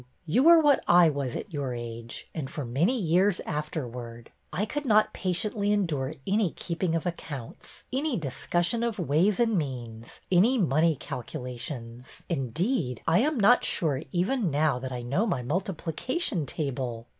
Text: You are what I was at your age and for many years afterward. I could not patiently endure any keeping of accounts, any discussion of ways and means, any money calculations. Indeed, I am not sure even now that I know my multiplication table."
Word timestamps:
You 0.25 0.49
are 0.49 0.59
what 0.59 0.83
I 0.87 1.09
was 1.09 1.35
at 1.35 1.53
your 1.53 1.75
age 1.75 2.27
and 2.33 2.49
for 2.49 2.65
many 2.65 2.97
years 2.99 3.39
afterward. 3.41 4.31
I 4.51 4.65
could 4.65 4.83
not 4.83 5.13
patiently 5.13 5.71
endure 5.71 6.15
any 6.25 6.49
keeping 6.53 6.95
of 6.95 7.05
accounts, 7.05 7.83
any 7.93 8.17
discussion 8.17 8.81
of 8.81 8.97
ways 8.97 9.39
and 9.39 9.55
means, 9.55 10.19
any 10.31 10.57
money 10.57 10.95
calculations. 10.95 12.23
Indeed, 12.29 13.03
I 13.07 13.19
am 13.19 13.39
not 13.39 13.63
sure 13.63 14.01
even 14.11 14.49
now 14.49 14.79
that 14.79 14.91
I 14.91 15.03
know 15.03 15.27
my 15.27 15.43
multiplication 15.43 16.47
table." 16.47 17.05